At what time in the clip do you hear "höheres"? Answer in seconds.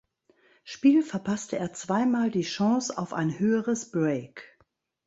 3.37-3.91